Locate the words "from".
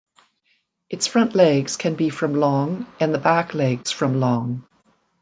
2.09-2.33, 3.91-4.19